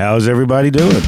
[0.00, 1.02] How's everybody doing?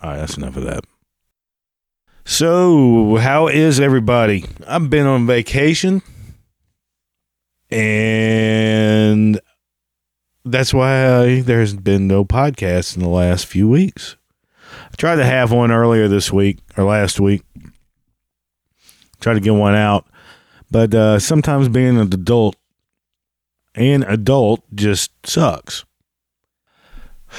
[0.00, 0.84] That's enough of that.
[2.24, 4.46] So, how is everybody?
[4.66, 6.00] I've been on vacation
[7.70, 9.38] and
[10.44, 14.16] that's why there's been no podcast in the last few weeks.
[14.92, 17.42] I tried to have one earlier this week or last week.
[19.20, 20.06] Tried to get one out,
[20.70, 22.56] but uh, sometimes being an adult,
[23.74, 25.84] an adult just sucks.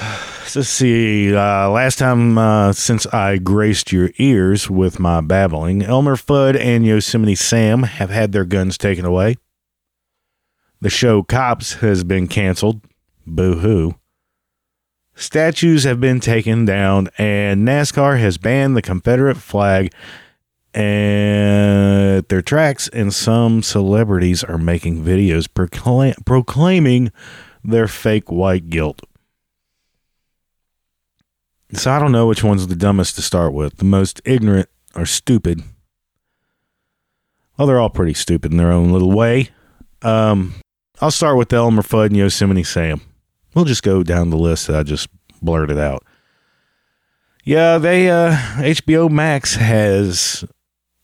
[0.54, 1.34] Let's see.
[1.34, 6.86] Uh, last time uh, since I graced your ears with my babbling, Elmer Fudd and
[6.86, 9.36] Yosemite Sam have had their guns taken away.
[10.80, 12.80] The show Cops has been canceled.
[13.26, 13.94] Boo hoo.
[15.14, 19.92] Statues have been taken down, and NASCAR has banned the Confederate flag
[20.74, 27.12] at their tracks, and some celebrities are making videos procla- proclaiming
[27.62, 29.02] their fake white guilt.
[31.74, 33.76] So I don't know which one's the dumbest to start with.
[33.76, 35.62] The most ignorant or stupid.
[37.56, 39.50] Well, they're all pretty stupid in their own little way.
[40.00, 40.54] Um,
[41.00, 43.00] I'll start with Elmer Fudd and Yosemite Sam.
[43.54, 45.08] We'll just go down the list that I just
[45.40, 46.04] blurted out.
[47.44, 50.44] Yeah, they uh HBO Max has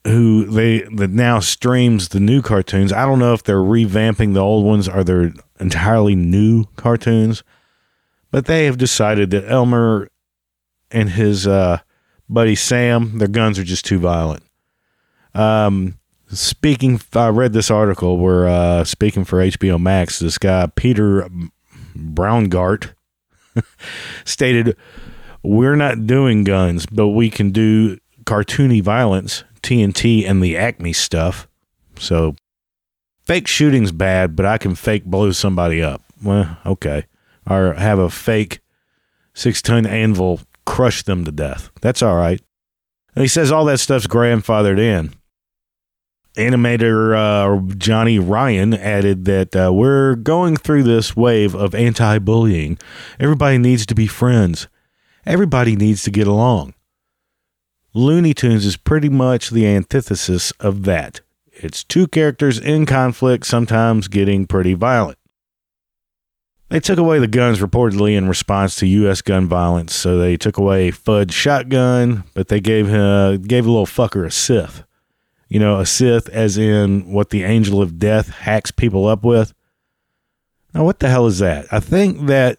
[0.05, 2.93] who they that now streams the new cartoons.
[2.93, 7.43] I don't know if they're revamping the old ones or they're entirely new cartoons,
[8.31, 10.09] but they have decided that Elmer
[10.91, 11.81] and his uh
[12.29, 14.45] buddy Sam, their guns are just too violent.
[15.35, 21.29] Um speaking I read this article where uh speaking for HBO Max, this guy Peter
[21.99, 22.95] Browngardt
[24.25, 24.77] stated,
[25.43, 31.49] We're not doing guns, but we can do cartoony violence, TNT, and the Acme stuff.
[31.99, 32.37] So
[33.25, 36.03] fake shooting's bad, but I can fake blow somebody up.
[36.23, 37.07] Well, okay.
[37.49, 38.61] Or have a fake
[39.35, 41.71] six ton anvil crush them to death.
[41.81, 42.41] That's all right.
[43.15, 45.15] And he says all that stuff's grandfathered in
[46.39, 52.79] animator uh, Johnny Ryan added that uh, we're going through this wave of anti bullying.
[53.19, 54.69] Everybody needs to be friends,
[55.27, 56.75] everybody needs to get along.
[57.93, 61.21] Looney Tunes is pretty much the antithesis of that.
[61.53, 65.19] It's two characters in conflict, sometimes getting pretty violent.
[66.69, 69.23] They took away the guns reportedly in response to U.S.
[69.23, 73.87] gun violence, so they took away Fudd's shotgun, but they gave uh, gave a little
[73.87, 74.85] fucker a Sith
[75.49, 79.55] you know, a Sith, as in what the angel of death hacks people up with.
[80.75, 81.67] Now, what the hell is that?
[81.73, 82.59] I think that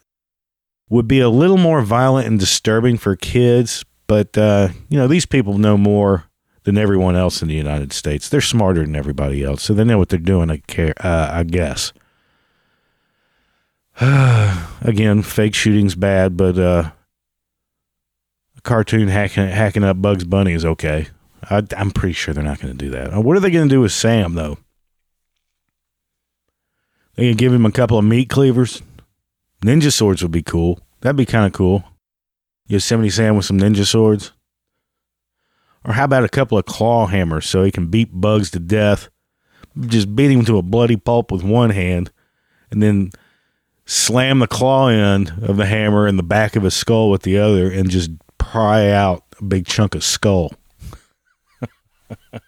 [0.88, 5.26] would be a little more violent and disturbing for kids, but, uh, you know, these
[5.26, 6.24] people know more
[6.64, 8.28] than everyone else in the United States.
[8.28, 11.44] They're smarter than everybody else, so they know what they're doing, I, care, uh, I
[11.44, 11.92] guess.
[14.00, 16.90] Again, fake shooting's bad, but uh,
[18.56, 21.06] a cartoon hacking, hacking up Bugs Bunny is okay.
[21.48, 23.14] I, am pretty sure they're not going to do that.
[23.14, 24.58] Uh, what are they going to do with Sam, though?
[27.16, 28.82] They to give him a couple of meat cleavers?
[29.62, 30.80] Ninja swords would be cool.
[31.00, 31.84] That'd be kind of cool.
[32.66, 34.32] Yosemite Sam with some ninja swords.
[35.84, 39.08] Or how about a couple of claw hammers so he can beat bugs to death?
[39.78, 42.10] Just beat him to a bloody pulp with one hand
[42.70, 43.10] and then
[43.86, 47.38] slam the claw end of the hammer in the back of his skull with the
[47.38, 50.52] other and just pry out a big chunk of skull.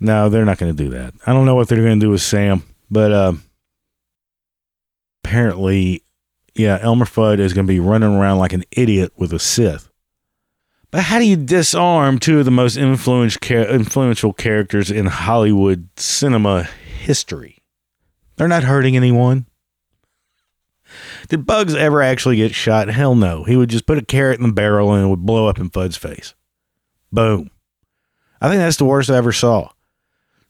[0.00, 1.14] no, they're not going to do that.
[1.26, 3.32] I don't know what they're going to do with Sam, but uh,
[5.24, 6.04] apparently,
[6.54, 9.90] yeah, Elmer Fudd is going to be running around like an idiot with a Sith.
[10.90, 17.58] But how do you disarm two of the most influential characters in Hollywood cinema history?
[18.36, 19.46] They're not hurting anyone.
[21.28, 22.88] Did Bugs ever actually get shot?
[22.88, 23.42] Hell no.
[23.44, 25.70] He would just put a carrot in the barrel and it would blow up in
[25.70, 26.34] Fudd's face.
[27.14, 27.50] Boom.
[28.40, 29.70] I think that's the worst I ever saw.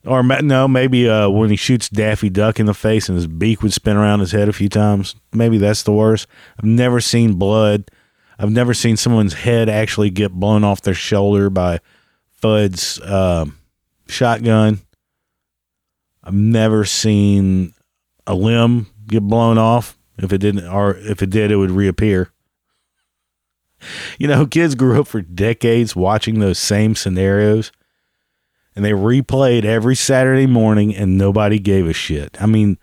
[0.07, 3.63] Or no, maybe uh, when he shoots Daffy Duck in the face and his beak
[3.63, 5.15] would spin around his head a few times.
[5.33, 6.27] Maybe that's the worst.
[6.59, 7.91] I've never seen blood.
[8.39, 11.81] I've never seen someone's head actually get blown off their shoulder by
[12.43, 13.47] Fudd's uh,
[14.09, 14.81] shotgun.
[16.23, 17.75] I've never seen
[18.27, 19.99] a limb get blown off.
[20.17, 22.31] If it didn't, or if it did, it would reappear.
[24.19, 27.73] You know, kids grew up for decades watching those same scenarios
[28.77, 32.37] and they replayed every Saturday morning and nobody gave a shit.
[32.41, 32.79] I mean,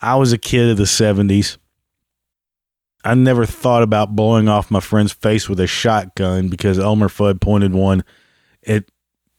[0.00, 1.56] I was a kid of the 70s.
[3.04, 7.40] I never thought about blowing off my friend's face with a shotgun because Elmer Fudd
[7.40, 8.04] pointed one
[8.66, 8.84] at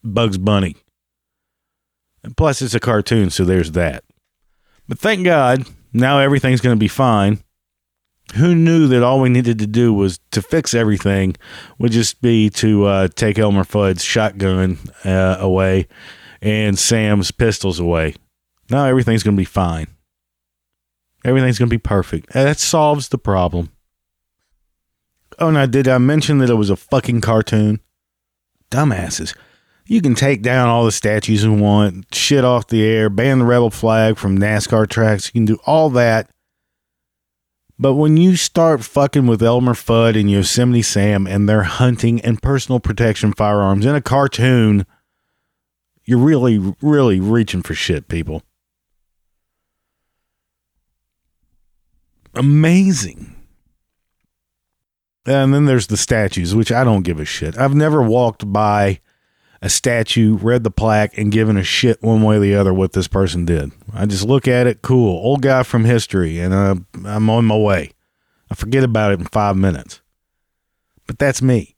[0.04, 0.76] Bugs Bunny.
[2.24, 4.04] And plus, it's a cartoon, so there's that.
[4.88, 7.40] But thank God, now everything's going to be fine.
[8.34, 11.36] Who knew that all we needed to do was to fix everything
[11.78, 15.88] would just be to uh, take Elmer Fudd's shotgun uh, away
[16.42, 18.16] and Sam's pistols away.
[18.70, 19.88] Now everything's going to be fine.
[21.24, 22.34] Everything's going to be perfect.
[22.34, 23.72] That solves the problem.
[25.40, 27.80] Oh, now, did I mention that it was a fucking cartoon?
[28.72, 29.36] Dumbasses.
[29.88, 33.46] You can take down all the statues you want, shit off the air, ban the
[33.46, 35.28] rebel flag from NASCAR tracks.
[35.28, 36.30] You can do all that.
[37.78, 42.42] But when you start fucking with Elmer Fudd and Yosemite Sam and their hunting and
[42.42, 44.86] personal protection firearms in a cartoon,
[46.06, 48.44] you're really, really reaching for shit, people.
[52.34, 53.36] Amazing.
[55.26, 57.58] And then there's the statues, which I don't give a shit.
[57.58, 59.00] I've never walked by
[59.62, 62.94] a statue, read the plaque, and given a shit one way or the other what
[62.94, 63.72] this person did.
[63.96, 66.76] I just look at it, cool, old guy from history, and uh,
[67.06, 67.92] I'm on my way.
[68.52, 70.02] I forget about it in five minutes.
[71.08, 71.76] But that's me.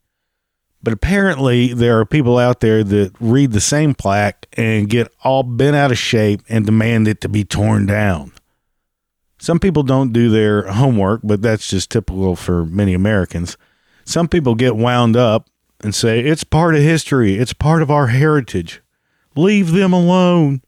[0.82, 5.42] But apparently, there are people out there that read the same plaque and get all
[5.42, 8.32] bent out of shape and demand it to be torn down.
[9.38, 13.56] Some people don't do their homework, but that's just typical for many Americans.
[14.04, 15.48] Some people get wound up
[15.80, 18.82] and say, it's part of history, it's part of our heritage.
[19.36, 20.62] Leave them alone.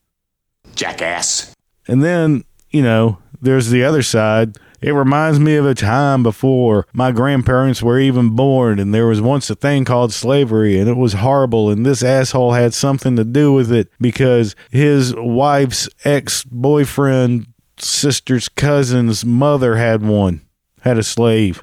[0.75, 1.55] Jackass.
[1.87, 4.58] And then, you know, there's the other side.
[4.81, 9.20] It reminds me of a time before my grandparents were even born, and there was
[9.20, 11.69] once a thing called slavery, and it was horrible.
[11.69, 17.46] And this asshole had something to do with it because his wife's ex boyfriend,
[17.78, 20.40] sister's cousin's mother had one,
[20.81, 21.62] had a slave.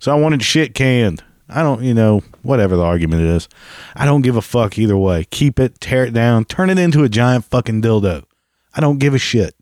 [0.00, 1.22] So I wanted shit canned.
[1.48, 3.48] I don't, you know, whatever the argument is.
[3.94, 5.26] I don't give a fuck either way.
[5.30, 8.24] Keep it, tear it down, turn it into a giant fucking dildo.
[8.74, 9.54] I don't give a shit.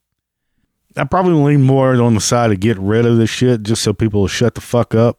[0.97, 3.93] I probably lean more on the side to get rid of this shit just so
[3.93, 5.19] people will shut the fuck up.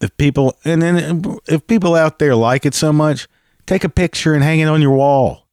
[0.00, 3.28] If people, and then if people out there like it so much,
[3.66, 5.46] take a picture and hang it on your wall.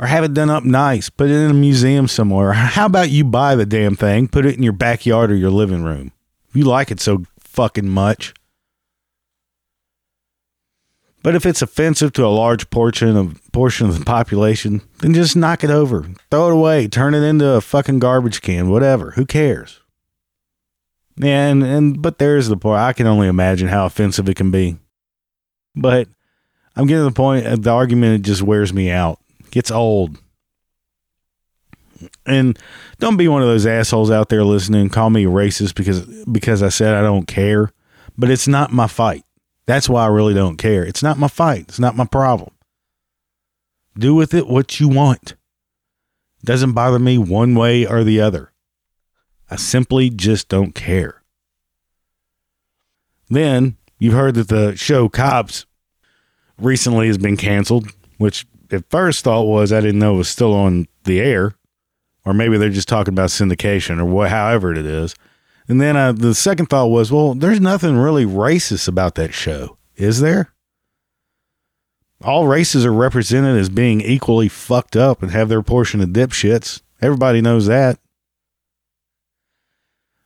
[0.00, 2.52] Or have it done up nice, put it in a museum somewhere.
[2.52, 5.82] How about you buy the damn thing, put it in your backyard or your living
[5.82, 6.12] room?
[6.48, 8.34] If you like it so fucking much.
[11.22, 15.36] But if it's offensive to a large portion of portion of the population, then just
[15.36, 16.06] knock it over.
[16.30, 16.86] Throw it away.
[16.86, 19.12] Turn it into a fucking garbage can, whatever.
[19.12, 19.80] Who cares?
[21.16, 22.80] Yeah, and, and but there's the point.
[22.80, 24.78] I can only imagine how offensive it can be.
[25.74, 26.08] But
[26.76, 29.18] I'm getting to the point uh, the argument just wears me out.
[29.50, 30.16] Gets old.
[32.24, 32.56] And
[33.00, 36.68] don't be one of those assholes out there listening call me racist because because I
[36.68, 37.72] said I don't care.
[38.16, 39.24] But it's not my fight.
[39.68, 40.82] That's why I really don't care.
[40.82, 41.66] It's not my fight.
[41.68, 42.54] It's not my problem.
[43.98, 45.32] Do with it what you want.
[46.40, 48.50] It doesn't bother me one way or the other.
[49.50, 51.22] I simply just don't care.
[53.28, 55.66] Then you've heard that the show Cops
[56.56, 60.54] recently has been canceled, which at first thought was I didn't know it was still
[60.54, 61.56] on the air,
[62.24, 65.14] or maybe they're just talking about syndication or what, however it is.
[65.68, 69.76] And then uh, the second thought was, well, there's nothing really racist about that show,
[69.96, 70.54] is there?
[72.24, 76.80] All races are represented as being equally fucked up and have their portion of dipshits.
[77.02, 77.98] Everybody knows that.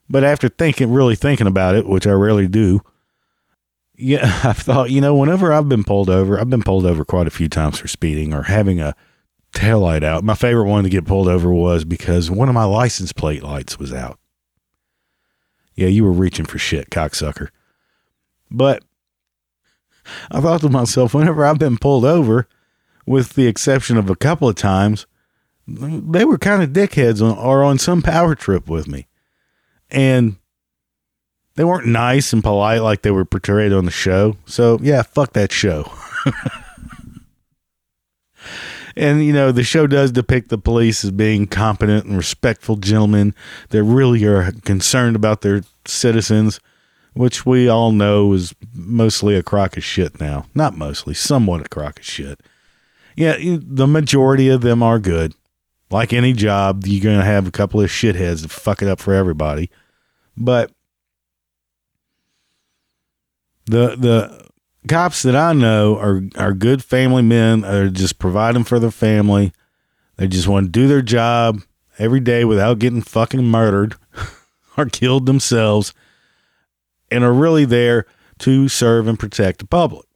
[0.09, 2.81] But after thinking, really thinking about it, which I rarely do,
[3.97, 7.27] yeah, I've thought, you know, whenever I've been pulled over, I've been pulled over quite
[7.27, 8.95] a few times for speeding or having a
[9.53, 10.25] taillight out.
[10.25, 13.79] My favorite one to get pulled over was because one of my license plate lights
[13.79, 14.19] was out.
[15.75, 17.49] Yeah, you were reaching for shit, cocksucker.
[18.51, 18.83] But
[20.31, 22.47] I thought to myself, whenever I've been pulled over,
[23.07, 25.07] with the exception of a couple of times,
[25.67, 29.07] they were kind of dickheads on, or on some power trip with me.
[29.91, 30.37] And
[31.55, 34.37] they weren't nice and polite like they were portrayed on the show.
[34.47, 35.91] So, yeah, fuck that show.
[38.97, 43.35] and you know the show does depict the police as being competent and respectful gentlemen
[43.71, 46.61] that really are concerned about their citizens
[47.15, 50.47] which we all know is mostly a crock of shit now.
[50.55, 52.41] Not mostly somewhat a crock of shit.
[53.17, 55.35] Yeah the majority of them are good.
[55.91, 58.99] Like any job you're going to have a couple of shitheads to fuck it up
[58.99, 59.71] for everybody.
[60.37, 60.73] But
[63.67, 64.49] the the
[64.89, 67.63] cops that I know are are good family men.
[67.63, 69.53] They're just providing for their family.
[70.17, 71.63] They just want to do their job
[71.99, 73.95] every day without getting fucking murdered
[74.77, 75.95] or killed themselves
[77.11, 78.07] and are really there
[78.41, 80.07] to serve and protect the public.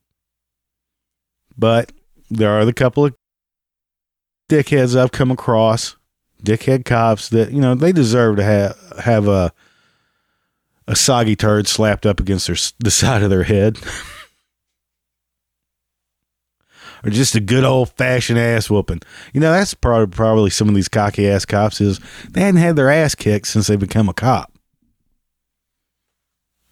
[1.56, 1.92] But
[2.30, 3.14] there are the couple of
[4.48, 5.96] dickheads I've come across,
[6.42, 9.52] dickhead cops that, you know, they deserve to have have a
[10.88, 13.78] a soggy turd slapped up against their the side of their head.
[17.04, 19.02] or just a good old fashioned ass whooping.
[19.32, 22.00] You know, that's probably probably some of these cocky ass cops is
[22.30, 24.52] they hadn't had their ass kicked since they become a cop.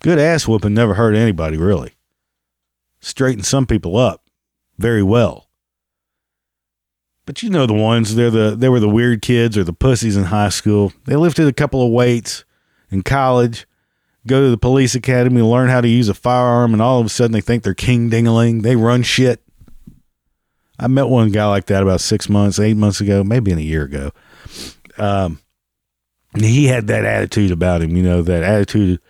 [0.01, 1.95] Good ass whooping never hurt anybody really.
[3.01, 4.25] Straighten some people up
[4.79, 5.49] very well.
[7.27, 10.17] But you know the ones they're the they were the weird kids or the pussies
[10.17, 10.93] in high school.
[11.07, 12.45] They lifted a couple of weights
[12.91, 13.67] in college,
[14.27, 17.11] go to the police academy, learn how to use a firearm, and all of a
[17.11, 18.63] sudden they think they're king dingaling.
[18.63, 19.43] They run shit.
[20.79, 23.63] I met one guy like that about six months, eight months ago, maybe in a
[23.63, 24.11] year ago.
[24.99, 25.41] Um,
[26.37, 29.01] he had that attitude about him, you know, that attitude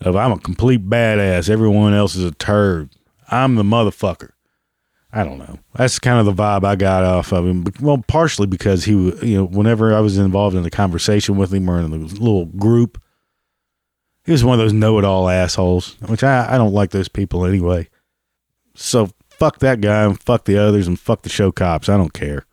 [0.00, 1.50] of I'm a complete badass.
[1.50, 2.90] Everyone else is a turd.
[3.30, 4.30] I'm the motherfucker.
[5.12, 5.58] I don't know.
[5.74, 7.66] That's kind of the vibe I got off of him.
[7.80, 11.68] Well, partially because he, you know, whenever I was involved in a conversation with him
[11.68, 13.02] or in a little group,
[14.24, 17.88] he was one of those know-it-all assholes, which I, I don't like those people anyway.
[18.74, 19.10] So
[19.40, 21.88] fuck that guy and fuck the others and fuck the show cops.
[21.88, 22.44] I don't care.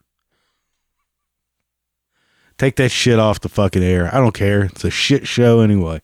[2.58, 4.10] Take that shit off the fucking air.
[4.16, 4.64] I don't care.
[4.64, 6.02] It's a shit show anyway.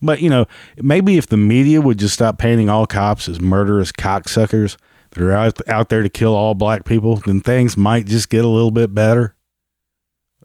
[0.00, 0.46] But, you know,
[0.78, 4.76] maybe if the media would just stop painting all cops as murderous cocksuckers
[5.10, 8.44] that are out, out there to kill all black people, then things might just get
[8.44, 9.34] a little bit better.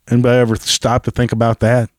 [0.09, 1.89] Anybody ever stop to think about that?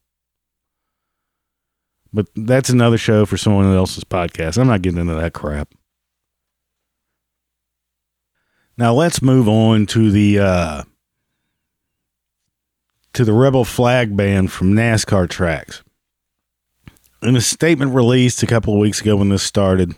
[2.12, 4.58] But that's another show for someone else's podcast.
[4.58, 5.74] I'm not getting into that crap.
[8.78, 10.82] Now let's move on to the uh,
[13.12, 15.82] to the rebel flag ban from NASCAR tracks.
[17.20, 19.96] In a statement released a couple of weeks ago when this started,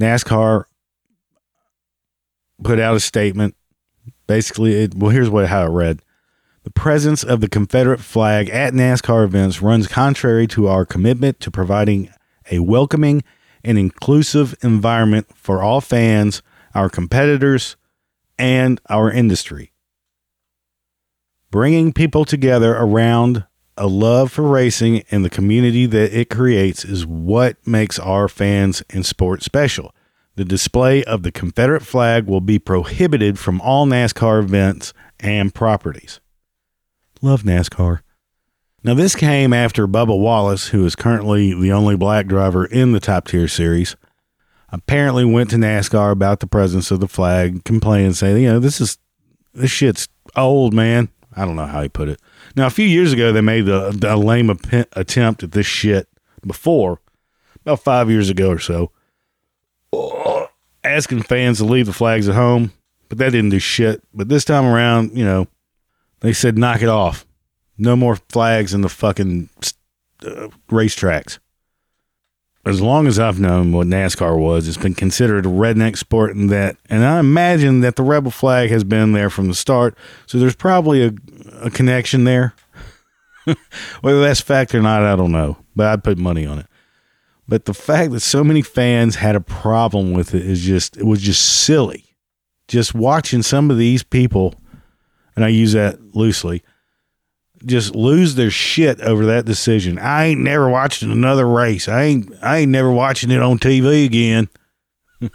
[0.00, 0.64] NASCAR
[2.64, 3.54] put out a statement.
[4.26, 6.00] Basically, it, well, here's what how it read:
[6.62, 11.50] The presence of the Confederate flag at NASCAR events runs contrary to our commitment to
[11.50, 12.08] providing
[12.50, 13.22] a welcoming
[13.62, 16.40] and inclusive environment for all fans
[16.74, 17.76] our competitors,
[18.38, 19.72] and our industry.
[21.50, 23.44] Bringing people together around
[23.76, 28.82] a love for racing and the community that it creates is what makes our fans
[28.90, 29.94] and sport special.
[30.36, 36.20] The display of the Confederate flag will be prohibited from all NASCAR events and properties.
[37.20, 38.00] Love NASCAR.
[38.82, 43.00] Now, this came after Bubba Wallace, who is currently the only black driver in the
[43.00, 43.96] top tier series,
[44.72, 48.80] apparently went to NASCAR about the presence of the flag, complaining, saying, you know, this
[48.80, 48.98] is
[49.52, 51.08] this shit's old, man.
[51.36, 52.20] I don't know how he put it.
[52.56, 54.50] Now, a few years ago, they made a, a lame
[54.92, 56.08] attempt at this shit
[56.46, 57.00] before,
[57.62, 58.90] about five years ago or so,
[60.82, 62.72] asking fans to leave the flags at home,
[63.08, 64.02] but that didn't do shit.
[64.12, 65.46] But this time around, you know,
[66.20, 67.26] they said, knock it off.
[67.78, 69.48] No more flags in the fucking
[70.24, 71.38] uh, racetracks
[72.66, 76.50] as long as I've known what NASCAR was, it's been considered a redneck sport and
[76.50, 79.96] that, and I imagine that the rebel flag has been there from the start.
[80.26, 81.12] So there's probably a,
[81.62, 82.54] a connection there.
[84.02, 86.66] Whether that's fact or not, I don't know, but I'd put money on it.
[87.48, 91.04] But the fact that so many fans had a problem with it is just, it
[91.04, 92.04] was just silly.
[92.68, 94.54] Just watching some of these people,
[95.34, 96.62] and I use that loosely,
[97.64, 99.98] just lose their shit over that decision.
[99.98, 101.88] I ain't never watching another race.
[101.88, 104.48] I ain't I ain't never watching it on TV again.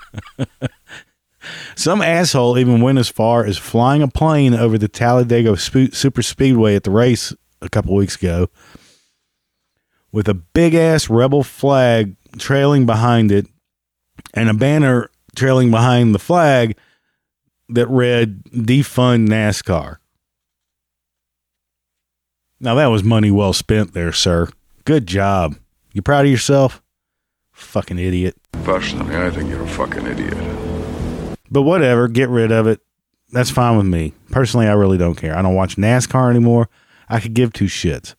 [1.75, 6.75] Some asshole even went as far as flying a plane over the Talladega Super Speedway
[6.75, 8.49] at the race a couple weeks ago
[10.11, 13.45] with a big ass rebel flag trailing behind it
[14.33, 16.77] and a banner trailing behind the flag
[17.69, 19.97] that read defund NASCAR.
[22.65, 24.49] Now that was money well spent there, sir.
[24.85, 25.55] Good job.
[25.93, 26.81] You proud of yourself?
[27.51, 28.35] Fucking idiot.
[28.63, 30.33] Personally, I think you're a fucking idiot.
[31.51, 32.81] But whatever, get rid of it.
[33.31, 34.13] That's fine with me.
[34.31, 35.37] Personally, I really don't care.
[35.37, 36.67] I don't watch NASCAR anymore.
[37.07, 38.15] I could give two shits.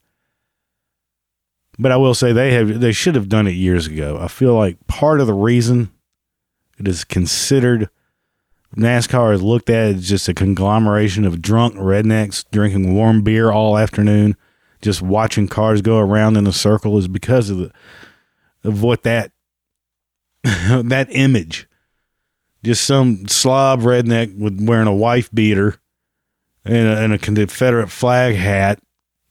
[1.76, 4.16] But I will say they have they should have done it years ago.
[4.20, 5.90] I feel like part of the reason
[6.78, 7.90] it is considered
[8.74, 13.78] NASCAR is looked at as just a conglomeration of drunk rednecks drinking warm beer all
[13.78, 14.36] afternoon,
[14.82, 17.72] just watching cars go around in a circle is because of the
[18.64, 19.32] of what that
[20.44, 21.68] that image.
[22.62, 25.78] Just some slob redneck with wearing a wife beater
[26.64, 28.80] and a, and a Confederate flag hat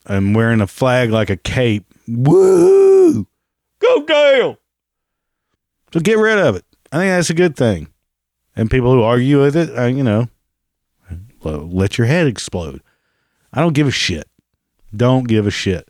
[0.05, 1.85] and wearing a flag like a cape.
[2.07, 3.27] Woo!
[3.79, 4.57] Go Dale!
[5.93, 6.65] So get rid of it.
[6.91, 7.87] I think that's a good thing.
[8.55, 10.29] And people who argue with it, uh, you know,
[11.43, 12.81] let your head explode.
[13.53, 14.27] I don't give a shit.
[14.95, 15.87] Don't give a shit.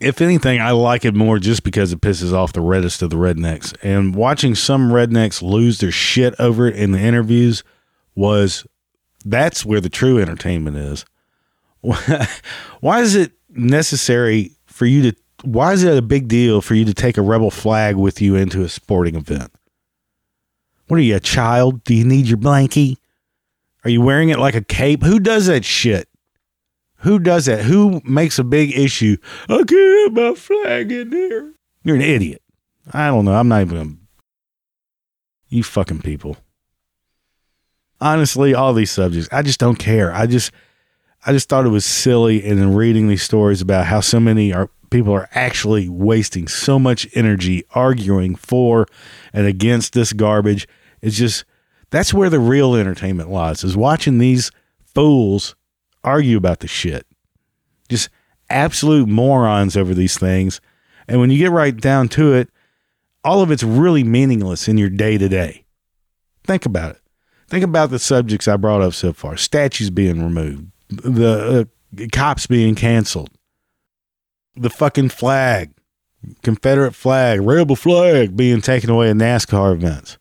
[0.00, 3.16] If anything, I like it more just because it pisses off the reddest of the
[3.16, 3.74] rednecks.
[3.82, 7.64] And watching some rednecks lose their shit over it in the interviews
[8.14, 8.66] was
[9.24, 11.04] that's where the true entertainment is.
[12.80, 16.84] Why is it necessary for you to why is it a big deal for you
[16.84, 19.50] to take a rebel flag with you into a sporting event?
[20.90, 21.84] What are you, a child?
[21.84, 22.96] Do you need your blankie?
[23.84, 25.04] Are you wearing it like a cape?
[25.04, 26.08] Who does that shit?
[27.02, 27.62] Who does that?
[27.62, 29.16] Who makes a big issue?
[29.48, 31.52] I can't have my flag in there.
[31.84, 32.42] You're an idiot.
[32.92, 33.34] I don't know.
[33.34, 33.76] I'm not even.
[33.76, 33.94] Gonna...
[35.48, 36.38] You fucking people.
[38.00, 40.12] Honestly, all these subjects, I just don't care.
[40.12, 40.50] I just,
[41.24, 44.52] I just thought it was silly, and then reading these stories about how so many
[44.52, 48.88] are people are actually wasting so much energy arguing for
[49.32, 50.66] and against this garbage.
[51.02, 51.44] It's just
[51.90, 54.50] that's where the real entertainment lies is watching these
[54.94, 55.54] fools
[56.04, 57.06] argue about the shit.
[57.88, 58.08] Just
[58.48, 60.60] absolute morons over these things.
[61.08, 62.48] And when you get right down to it,
[63.24, 65.64] all of it's really meaningless in your day to day.
[66.44, 67.02] Think about it.
[67.48, 72.46] Think about the subjects I brought up so far statues being removed, the uh, cops
[72.46, 73.30] being canceled,
[74.54, 75.72] the fucking flag,
[76.42, 80.18] Confederate flag, rebel flag being taken away in NASCAR events.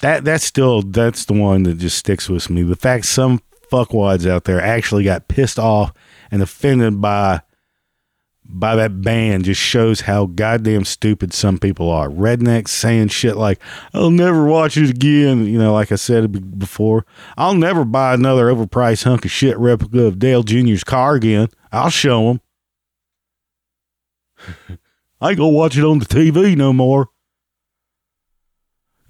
[0.00, 2.62] That that's still that's the one that just sticks with me.
[2.62, 3.40] The fact some
[3.70, 5.92] fuckwads out there actually got pissed off
[6.30, 7.42] and offended by
[8.52, 12.08] by that band just shows how goddamn stupid some people are.
[12.08, 13.60] Rednecks saying shit like,
[13.94, 15.46] I'll never watch it again.
[15.46, 20.02] You know, like I said before, I'll never buy another overpriced hunk of shit replica
[20.06, 21.48] of Dale Jr.'s car again.
[21.70, 22.40] I'll show him.
[25.20, 27.10] I ain't gonna watch it on the TV no more.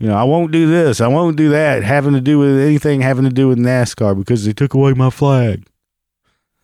[0.00, 1.02] You know, I won't do this.
[1.02, 1.82] I won't do that.
[1.82, 5.10] Having to do with anything having to do with NASCAR because they took away my
[5.10, 5.66] flag.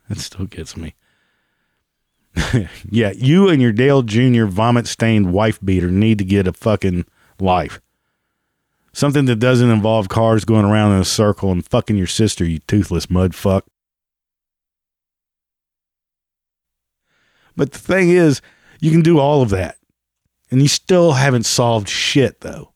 [0.09, 0.95] That still gets me.
[2.89, 4.45] yeah, you and your Dale Jr.
[4.45, 7.05] vomit stained wife beater need to get a fucking
[7.39, 7.79] life.
[8.91, 12.57] Something that doesn't involve cars going around in a circle and fucking your sister, you
[12.59, 13.65] toothless mud fuck.
[17.55, 18.41] But the thing is,
[18.79, 19.77] you can do all of that.
[20.49, 22.71] And you still haven't solved shit, though.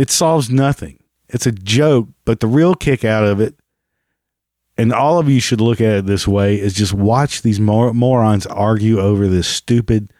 [0.00, 0.98] It solves nothing.
[1.28, 3.54] It's a joke, but the real kick out of it,
[4.78, 7.92] and all of you should look at it this way, is just watch these mor-
[7.92, 10.10] morons argue over this stupid,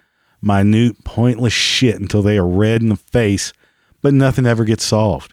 [0.43, 3.55] minute, pointless shit until they are red in the face,
[4.03, 5.33] but nothing ever gets solved.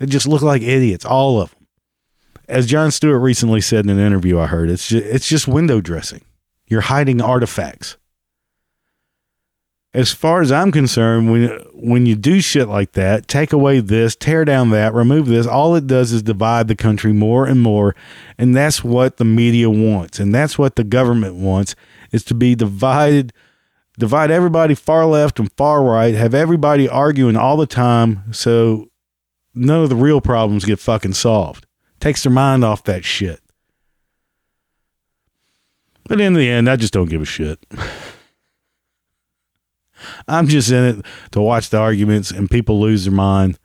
[0.00, 1.68] They just look like idiots, all of them.
[2.48, 5.80] As Jon Stewart recently said in an interview I heard, it's just, it's just window
[5.80, 6.22] dressing.
[6.66, 7.96] You're hiding artifacts
[9.94, 14.16] as far as I'm concerned, when when you do shit like that, take away this,
[14.16, 17.94] tear down that, remove this, all it does is divide the country more and more,
[18.36, 21.76] and that's what the media wants, and that's what the government wants
[22.10, 23.32] is to be divided,
[23.96, 28.88] divide everybody far left and far right, have everybody arguing all the time, so
[29.54, 31.66] none of the real problems get fucking solved.
[32.00, 33.40] Takes their mind off that shit.
[36.06, 37.64] But in the end, I just don't give a shit.
[40.28, 43.58] I'm just in it to watch the arguments and people lose their mind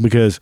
[0.00, 0.40] because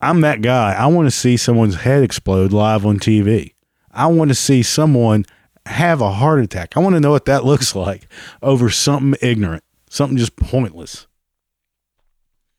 [0.00, 0.74] I'm that guy.
[0.74, 3.54] I want to see someone's head explode live on TV.
[3.90, 5.24] I want to see someone
[5.66, 6.76] have a heart attack.
[6.76, 8.08] I want to know what that looks like
[8.42, 11.06] over something ignorant, something just pointless.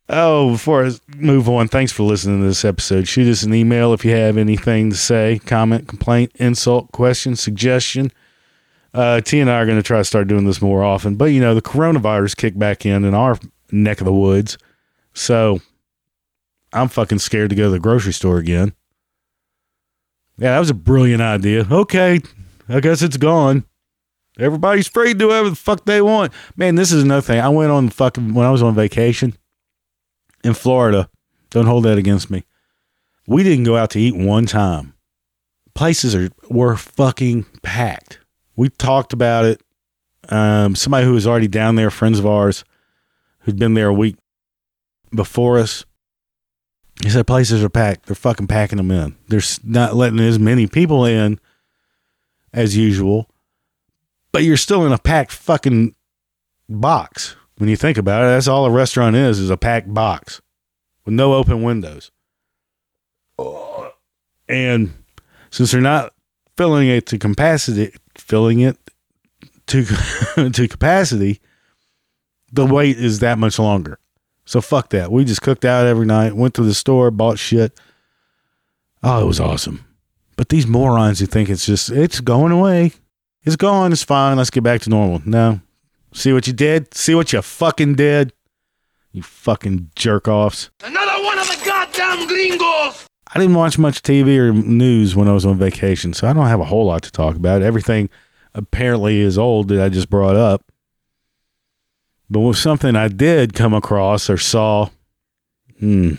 [0.08, 3.08] Oh, before I move on, thanks for listening to this episode.
[3.08, 8.12] Shoot us an email if you have anything to say, comment, complaint, insult, question, suggestion.
[8.96, 11.26] Uh, T and I are going to try to start doing this more often, but
[11.26, 13.38] you know, the coronavirus kicked back in in our
[13.70, 14.58] neck of the woods.
[15.14, 15.60] So
[16.72, 18.74] I'm fucking scared to go to the grocery store again.
[20.38, 21.68] Yeah, that was a brilliant idea.
[21.70, 22.22] Okay,
[22.70, 23.66] I guess it's gone.
[24.40, 26.32] Everybody's free to do whatever the fuck they want.
[26.56, 27.42] Man, this is another thing.
[27.42, 29.38] I went on fucking when I was on vacation
[30.42, 31.10] in Florida.
[31.50, 32.46] Don't hold that against me.
[33.28, 34.94] We didn't go out to eat one time.
[35.74, 38.20] Places are were fucking packed
[38.56, 39.62] we talked about it.
[40.30, 42.64] Um, somebody who was already down there, friends of ours,
[43.40, 44.16] who'd been there a week
[45.14, 45.86] before us,
[47.04, 48.06] he said places are packed.
[48.06, 49.16] They're fucking packing them in.
[49.28, 51.40] They're not letting as many people in
[52.54, 53.30] as usual,
[54.32, 55.94] but you're still in a packed fucking
[56.70, 57.36] box.
[57.58, 60.42] When you think about it, that's all a restaurant is, is a packed box
[61.06, 62.12] with no open windows.
[64.48, 64.94] And
[65.50, 66.14] since they're not
[66.58, 67.94] filling it to capacity,
[68.26, 68.78] filling it
[69.68, 69.86] to
[70.52, 71.40] to capacity,
[72.52, 74.00] the wait is that much longer.
[74.46, 75.12] So fuck that.
[75.12, 77.80] We just cooked out every night, went to the store, bought shit.
[79.02, 79.86] Oh, it was awesome.
[80.38, 82.94] But these morons who think it's just it's going away.
[83.44, 85.22] It's gone, it's fine, let's get back to normal.
[85.24, 85.62] No.
[86.14, 86.94] See what you did?
[86.96, 88.34] See what you fucking did?
[89.12, 90.72] You fucking jerk offs.
[90.84, 93.06] Another one of the goddamn gringos!
[93.34, 96.48] I didn't watch much TV or news when I was on vacation, so I don't
[96.48, 97.62] have a whole lot to talk about.
[97.62, 98.10] Everything
[98.54, 100.64] apparently is old that I just brought up.
[102.30, 104.90] But with something I did come across or saw,
[105.80, 106.14] hmm,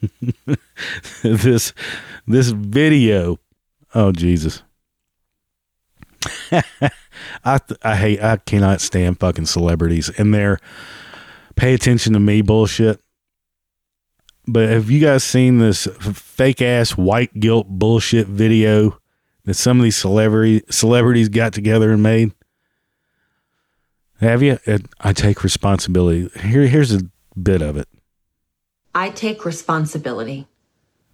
[1.22, 1.72] this
[2.26, 3.38] this video.
[3.94, 4.62] Oh Jesus!
[6.52, 10.58] I I hate I cannot stand fucking celebrities and their
[11.56, 13.00] pay attention to me bullshit.
[14.48, 18.98] But have you guys seen this fake ass white guilt bullshit video
[19.44, 22.32] that some of these celebrity celebrities got together and made?
[24.20, 24.58] Have you?
[25.00, 26.30] I take responsibility.
[26.40, 27.02] Here, here's a
[27.40, 27.88] bit of it.
[28.94, 30.46] I take responsibility.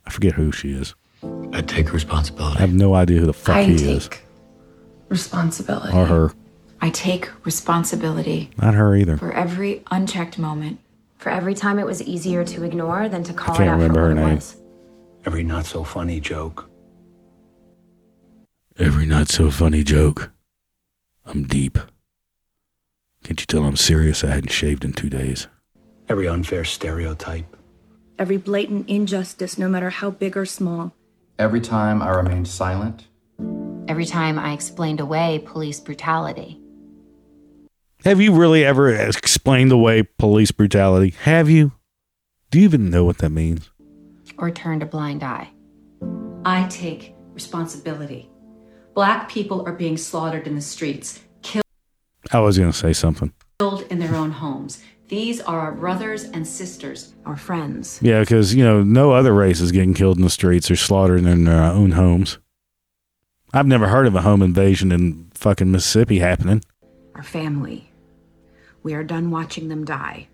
[0.06, 0.94] I forget who she is.
[1.52, 2.58] I take responsibility.
[2.58, 4.10] I have no idea who the fuck I he take is
[5.08, 5.96] responsibility.
[5.96, 6.32] or her.
[6.80, 9.16] I take responsibility Not her either.
[9.16, 10.80] for every unchecked moment.
[11.22, 13.76] For every time it was easier to ignore than to call I can't it out
[13.76, 14.34] remember for her what it name.
[14.34, 14.56] was.
[15.24, 16.68] Every not so funny joke.
[18.76, 20.32] Every not so funny joke.
[21.24, 21.78] I'm deep.
[23.22, 24.24] Can't you tell I'm serious?
[24.24, 25.46] I hadn't shaved in two days.
[26.08, 27.56] Every unfair stereotype.
[28.18, 30.92] Every blatant injustice, no matter how big or small.
[31.38, 33.06] Every time I remained silent,
[33.88, 36.61] Every time I explained away police brutality.
[38.04, 41.14] Have you really ever explained away police brutality?
[41.20, 41.70] Have you?
[42.50, 43.70] Do you even know what that means?
[44.38, 45.48] Or turned a blind eye.
[46.44, 48.28] I take responsibility.
[48.94, 51.64] Black people are being slaughtered in the streets, killed.
[52.32, 53.32] I was going to say something.
[53.60, 54.82] killed in their own homes.
[55.06, 58.00] These are our brothers and sisters, our friends.
[58.02, 61.24] Yeah, because, you know, no other race is getting killed in the streets or slaughtered
[61.24, 62.38] in their own homes.
[63.54, 66.62] I've never heard of a home invasion in fucking Mississippi happening.
[67.14, 67.91] Our family.
[68.82, 70.28] We are done watching them die.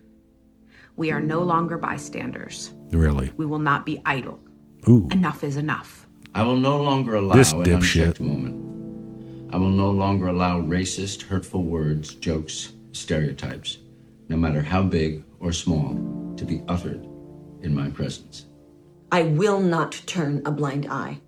[0.96, 2.72] We are no longer bystanders.
[2.90, 3.30] Really.
[3.36, 4.40] We will not be idle.
[4.88, 5.08] Ooh.
[5.10, 6.06] Enough is enough.
[6.34, 7.74] I will no longer allow This an dipshit.
[8.02, 8.64] unchecked moment.
[9.52, 13.78] I will no longer allow racist, hurtful words, jokes, stereotypes,
[14.28, 15.94] no matter how big or small,
[16.36, 17.06] to be uttered
[17.62, 18.46] in my presence.
[19.10, 21.20] I will not turn a blind eye.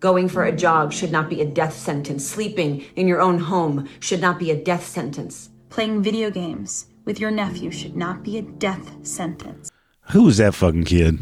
[0.00, 2.26] Going for a jog should not be a death sentence.
[2.26, 5.50] Sleeping in your own home should not be a death sentence.
[5.72, 9.70] Playing video games with your nephew should not be a death sentence.
[10.10, 11.20] Who was that fucking kid?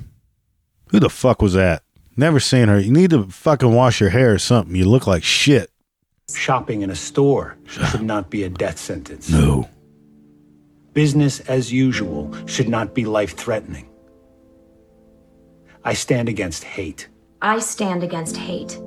[0.89, 1.85] Who the fuck was that?
[2.17, 2.81] Never seen her.
[2.81, 4.75] You need to fucking wash your hair or something.
[4.75, 5.71] You look like shit.
[6.35, 9.31] Shopping in a store should not be a death sentence.
[9.31, 9.69] No.
[10.95, 13.89] Business as usual should not be life threatening.
[15.85, 17.09] I stand against hate.
[17.41, 18.81] I stand against hate.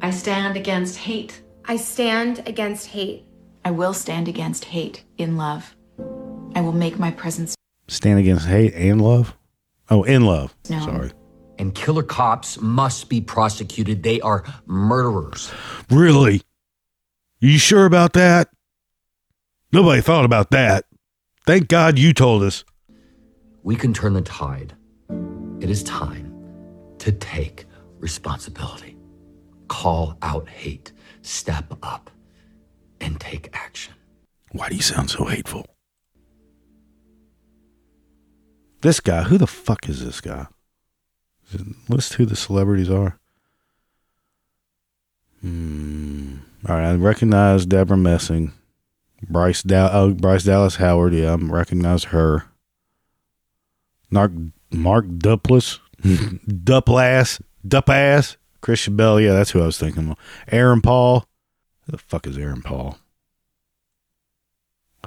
[0.00, 1.42] I stand against hate.
[1.66, 3.26] I stand against hate.
[3.64, 5.76] I will stand against hate in love.
[6.54, 7.54] I will make my presence
[7.88, 9.36] Stand against hate and love?
[9.90, 10.54] Oh, in love.
[10.70, 10.80] No.
[10.80, 11.10] Sorry.
[11.58, 14.02] And killer cops must be prosecuted.
[14.02, 15.52] They are murderers.
[15.90, 16.42] Really?
[17.40, 18.48] You sure about that?
[19.72, 20.86] Nobody thought about that.
[21.46, 22.64] Thank God you told us.
[23.62, 24.74] We can turn the tide.
[25.60, 26.32] It is time
[26.98, 27.66] to take
[27.98, 28.96] responsibility.
[29.68, 30.92] Call out hate.
[31.22, 32.10] Step up
[33.02, 33.94] and take action.
[34.52, 35.66] Why do you sound so hateful?
[38.82, 40.46] This guy, who the fuck is this guy?
[41.88, 43.18] List who the celebrities are.
[45.40, 46.36] Hmm.
[46.68, 48.52] All right, I recognize Debra Messing,
[49.28, 51.12] Bryce Dow- oh, Bryce Dallas Howard.
[51.14, 52.44] Yeah, I recognize her.
[54.10, 54.30] Mark
[54.70, 59.20] Mark Duplass, Duplass, Dupass, Kristen Bell.
[59.20, 60.10] Yeah, that's who I was thinking.
[60.12, 60.16] of.
[60.50, 61.26] Aaron Paul.
[61.84, 62.98] Who the fuck is Aaron Paul?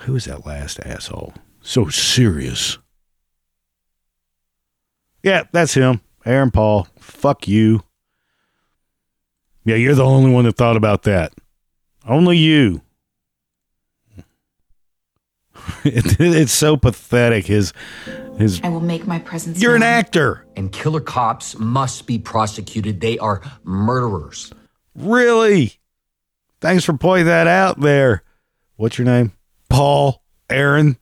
[0.02, 1.34] Who is that last asshole?
[1.62, 2.78] So serious.
[5.24, 6.02] Yeah, that's him.
[6.26, 6.88] Aaron Paul.
[7.00, 7.84] Fuck you.
[9.64, 11.34] Yeah, you're the only one that thought about that.
[12.08, 12.82] Only you.
[15.84, 17.48] It, it's so pathetic.
[17.48, 17.74] His
[18.38, 20.46] his I will make my presence You're an actor.
[20.56, 23.02] And killer cops must be prosecuted.
[23.02, 24.52] They are murderers.
[24.94, 25.80] Really?
[26.65, 28.23] Thanks for pointing that out there.
[28.75, 29.34] What's your name?
[29.69, 30.23] Paul.
[30.49, 30.97] Aaron.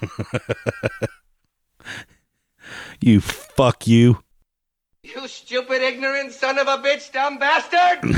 [3.00, 4.22] you fuck you.
[5.02, 8.04] You stupid, ignorant son of a bitch, dumb bastard!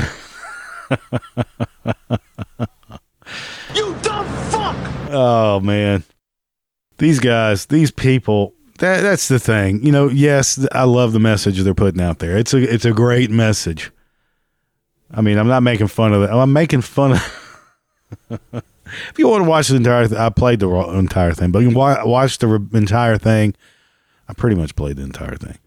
[3.75, 4.75] you dumb fuck!
[5.09, 6.03] Oh man.
[6.99, 9.83] These guys, these people, that that's the thing.
[9.83, 12.37] You know, yes, I love the message they're putting out there.
[12.37, 13.91] It's a it's a great message.
[15.11, 16.29] I mean, I'm not making fun of it.
[16.29, 17.39] I'm making fun of
[19.09, 21.69] If you want to watch the entire th- I played the entire thing, but you
[21.69, 23.53] can wa- watch the re- entire thing.
[24.27, 25.57] I pretty much played the entire thing.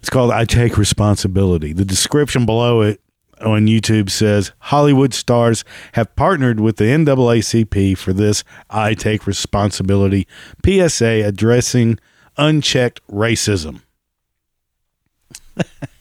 [0.00, 1.72] It's called I Take Responsibility.
[1.72, 3.00] The description below it
[3.40, 10.26] on YouTube says Hollywood stars have partnered with the NAACP for this I Take Responsibility
[10.64, 11.98] PSA addressing
[12.36, 13.80] unchecked racism.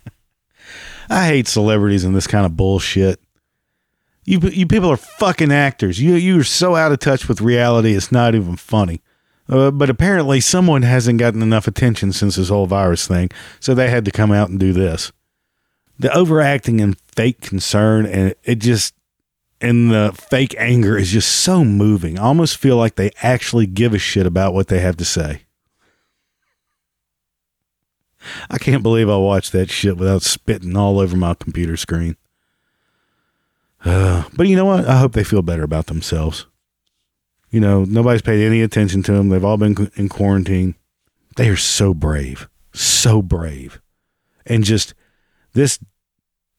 [1.10, 3.20] I hate celebrities and this kind of bullshit.
[4.24, 6.00] You you people are fucking actors.
[6.00, 7.94] You you are so out of touch with reality.
[7.94, 9.02] It's not even funny.
[9.48, 13.90] Uh, but apparently, someone hasn't gotten enough attention since this whole virus thing, so they
[13.90, 15.12] had to come out and do this.
[16.00, 18.96] The overacting and fake concern, and it just
[19.62, 22.18] and the fake anger is just so moving.
[22.18, 25.45] I almost feel like they actually give a shit about what they have to say.
[28.50, 32.18] I can't believe I watched that shit without spitting all over my computer screen.
[33.84, 34.86] Uh, but you know what?
[34.86, 36.48] I hope they feel better about themselves.
[37.52, 39.30] You know, nobody's paid any attention to them.
[39.30, 40.76] They've all been in quarantine.
[41.38, 43.80] They are so brave, so brave.
[44.46, 44.94] And just
[45.54, 45.80] this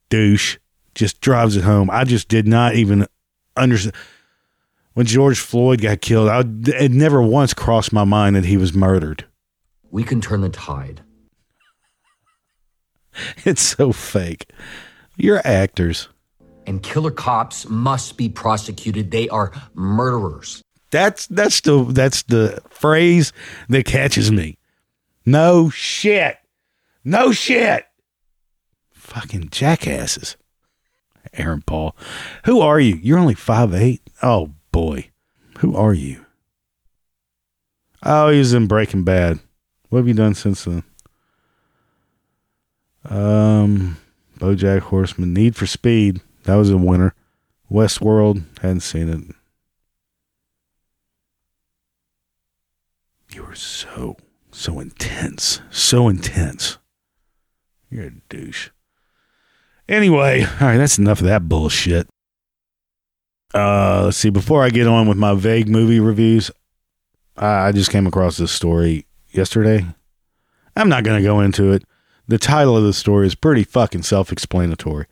[0.09, 0.59] douche
[0.95, 1.91] just drives it home.
[1.91, 3.07] I just did not even
[3.57, 3.95] understand.
[4.95, 6.43] When George Floyd got killed, I,
[6.81, 9.27] it never once crossed my mind that he was murdered.
[9.91, 11.03] We can turn the tide.
[13.45, 14.51] It's so fake.
[15.17, 16.09] You're actors.
[16.67, 19.11] And killer cops must be prosecuted.
[19.11, 20.63] They are murderers.
[20.91, 23.33] That's that's the that's the phrase
[23.69, 24.59] that catches me.
[25.25, 26.39] No shit.
[27.05, 27.85] No shit.
[28.93, 30.37] Fucking jackasses.
[31.35, 31.97] Aaron Paul.
[32.45, 32.97] Who are you?
[33.03, 34.03] You're only five eight.
[34.23, 35.11] Oh boy.
[35.59, 36.25] Who are you?
[38.03, 39.41] Oh, he was in Breaking Bad.
[39.89, 40.85] What have you done since then?
[43.11, 43.97] Um
[44.39, 45.33] Bojack Horseman.
[45.33, 46.21] Need for Speed.
[46.45, 47.15] That was a winner.
[47.71, 48.43] Westworld.
[48.61, 49.35] Hadn't seen it.
[53.35, 54.17] You were so,
[54.51, 55.61] so intense.
[55.71, 56.79] So intense.
[57.91, 58.71] You're a douche.
[59.89, 62.09] Anyway, all right, that's enough of that bullshit.
[63.55, 64.31] Uh, let's see.
[64.31, 66.51] Before I get on with my vague movie reviews,
[67.37, 69.87] I I just came across this story yesterday.
[70.75, 71.85] I'm not going to go into it.
[72.29, 75.07] The title of the story is pretty fucking self explanatory.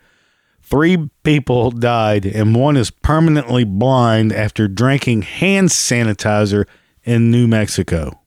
[0.60, 6.64] Three people died, and one is permanently blind after drinking hand sanitizer
[7.04, 8.20] in New Mexico.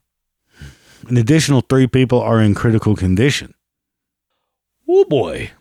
[1.07, 3.53] An additional three people are in critical condition.
[4.87, 5.51] Oh boy.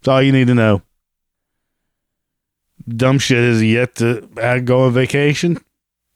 [0.00, 0.82] That's all you need to know.
[2.88, 5.58] Dumb shit is yet to uh, go on vacation.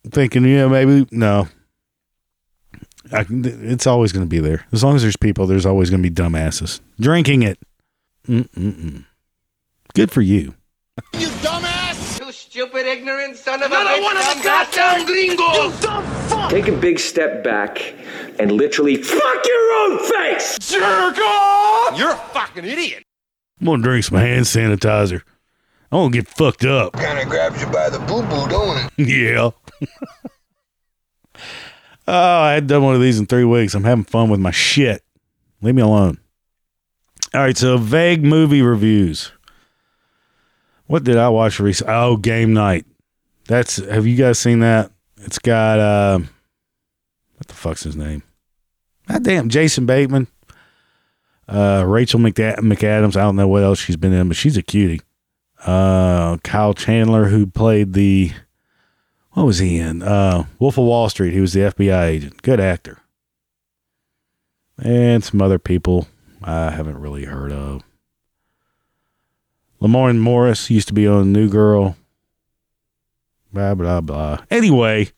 [0.09, 1.07] Thinking, you know, maybe.
[1.11, 1.49] No.
[3.13, 4.67] I, it's always going to be there.
[4.73, 6.81] As long as there's people, there's always going to be dumbasses.
[7.01, 7.59] Drinking it.
[8.29, 9.05] Mm-mm-mm.
[9.95, 10.55] Good for you.
[11.15, 12.21] You dumbass!
[12.25, 15.57] You stupid, ignorant son of a bitch, one of the goddamn gringos!
[15.57, 16.51] You dumb fuck!
[16.51, 17.95] Take a big step back
[18.39, 20.59] and literally fuck your own face!
[20.61, 21.99] Jerk off!
[21.99, 23.03] You're a fucking idiot!
[23.61, 25.23] I'm going to drink some hand sanitizer.
[25.93, 26.93] I'm going to get fucked up.
[26.95, 28.91] Kinda grabs you by the boo-boo, don't it?
[29.09, 29.51] Yeah.
[32.11, 33.75] oh, I hadn't done one of these in three weeks.
[33.75, 35.03] I'm having fun with my shit.
[35.63, 36.19] Leave me alone.
[37.33, 39.31] All right, so vague movie reviews.
[40.87, 41.95] What did I watch recently?
[41.95, 42.85] Oh, Game Night.
[43.47, 44.91] That's have you guys seen that?
[45.19, 48.23] It's got uh what the fuck's his name?
[49.07, 50.27] God damn, Jason Bateman.
[51.49, 53.17] Uh Rachel McDa- McAdams.
[53.17, 55.01] I don't know what else she's been in, but she's a cutie.
[55.65, 58.33] Uh Kyle Chandler, who played the
[59.33, 60.03] what was he in?
[60.03, 61.33] Uh Wolf of Wall Street.
[61.33, 62.43] He was the FBI agent.
[62.43, 62.99] Good actor.
[64.83, 66.09] And some other people
[66.43, 67.83] I haven't really heard of.
[69.81, 71.97] Lamorne Morris used to be on New Girl.
[73.53, 74.39] Blah blah blah.
[74.51, 75.11] Anyway,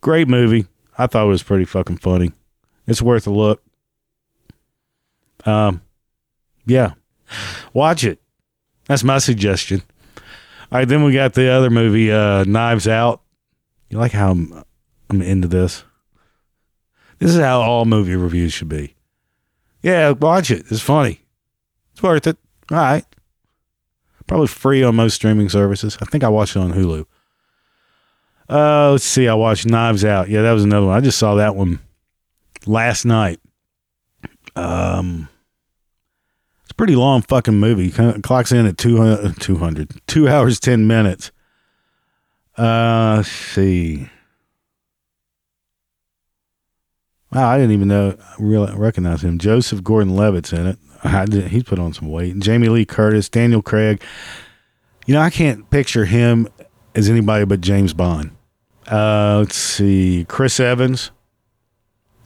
[0.00, 0.66] great movie.
[0.98, 2.32] I thought it was pretty fucking funny.
[2.86, 3.62] It's worth a look.
[5.46, 5.80] Um,
[6.66, 6.94] yeah,
[7.72, 8.20] watch it.
[8.86, 9.82] That's my suggestion.
[10.72, 13.22] All right, then we got the other movie, uh, Knives Out.
[13.90, 14.64] You like how I'm,
[15.10, 15.84] I'm into this?
[17.18, 18.94] This is how all movie reviews should be.
[19.82, 20.66] Yeah, watch it.
[20.70, 21.20] It's funny.
[21.92, 22.38] It's worth it.
[22.70, 23.04] All right.
[24.26, 25.98] Probably free on most streaming services.
[26.00, 27.04] I think I watched it on Hulu.
[28.48, 29.26] Uh, let's see.
[29.26, 30.28] I watched Knives Out.
[30.28, 30.96] Yeah, that was another one.
[30.96, 31.80] I just saw that one
[32.66, 33.40] last night.
[34.54, 35.28] Um,
[36.62, 37.90] it's a pretty long fucking movie.
[37.90, 41.32] Clocks in at 200, 200 two hours, 10 minutes.
[42.60, 44.06] Uh, see.
[47.32, 49.38] Wow, I didn't even know, really recognize him.
[49.38, 50.78] Joseph Gordon Levitt's in it.
[51.02, 52.38] I did, he's put on some weight.
[52.38, 54.02] Jamie Lee Curtis, Daniel Craig.
[55.06, 56.48] You know, I can't picture him
[56.94, 58.32] as anybody but James Bond.
[58.86, 60.26] Uh, let's see.
[60.28, 61.12] Chris Evans.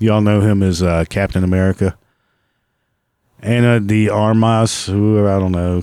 [0.01, 1.97] Y'all know him as uh, Captain America.
[3.41, 5.81] Ana de Armas, who I don't know.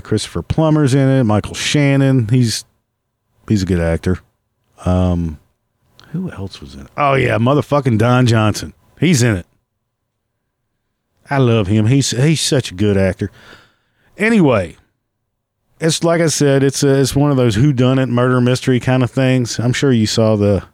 [0.00, 1.24] Christopher Plummer's in it.
[1.24, 2.28] Michael Shannon.
[2.28, 2.64] He's
[3.48, 4.18] he's a good actor.
[4.84, 5.38] Um,
[6.10, 6.92] who else was in it?
[6.96, 8.74] Oh yeah, motherfucking Don Johnson.
[9.00, 9.46] He's in it.
[11.30, 11.86] I love him.
[11.86, 13.30] He's he's such a good actor.
[14.18, 14.76] Anyway,
[15.80, 18.80] it's like I said, it's a, it's one of those who done it murder mystery
[18.80, 19.58] kind of things.
[19.58, 20.64] I'm sure you saw the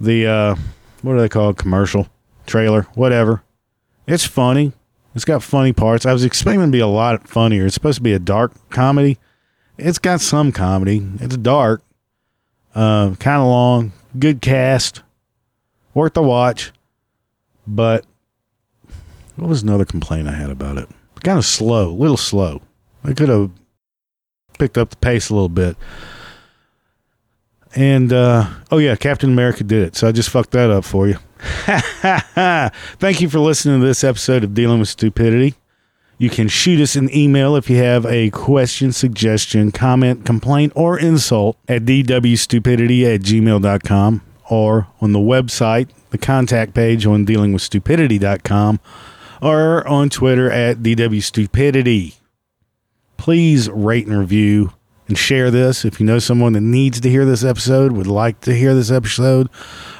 [0.00, 0.56] the uh,
[1.02, 2.08] what are they called commercial
[2.46, 3.42] trailer whatever.
[4.06, 4.72] It's funny.
[5.14, 6.06] It's got funny parts.
[6.06, 7.66] I was expecting it to be a lot funnier.
[7.66, 9.18] It's supposed to be a dark comedy.
[9.78, 11.06] It's got some comedy.
[11.20, 11.82] It's dark,
[12.74, 15.02] uh, kind of long, good cast,
[15.94, 16.72] worth the watch.
[17.66, 18.04] But
[19.36, 20.88] what was another complaint I had about it?
[21.22, 22.62] Kind of slow, a little slow.
[23.04, 23.50] I could have
[24.58, 25.76] picked up the pace a little bit.
[27.74, 29.96] And uh, oh yeah, Captain America did it.
[29.96, 31.18] So I just fucked that up for you.
[32.98, 35.54] Thank you for listening to this episode of Dealing with Stupidity.
[36.20, 40.98] You can shoot us an email if you have a question, suggestion, comment, complaint, or
[40.98, 48.80] insult at dwstupidity at gmail.com or on the website, the contact page on dealingwithstupidity.com
[49.40, 52.16] or on Twitter at dwstupidity.
[53.16, 54.74] Please rate and review
[55.08, 58.42] and share this if you know someone that needs to hear this episode, would like
[58.42, 59.48] to hear this episode,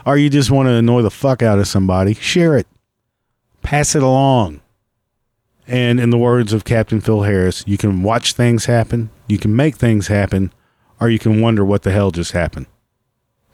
[0.04, 2.12] or you just want to annoy the fuck out of somebody.
[2.12, 2.66] Share it,
[3.62, 4.60] pass it along.
[5.70, 9.54] And in the words of Captain Phil Harris, you can watch things happen, you can
[9.54, 10.52] make things happen,
[11.00, 12.66] or you can wonder what the hell just happened.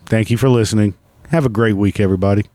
[0.06, 0.94] Thank you for listening.
[1.28, 2.46] Have a great week, everybody.